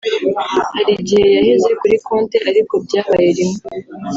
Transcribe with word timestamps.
Hari 0.75 0.91
igihe 1.01 1.25
yaheze 1.37 1.69
kuri 1.79 1.95
konti 2.05 2.37
ariko 2.49 2.73
byabaye 2.85 3.29
rimwe[…] 3.37 3.65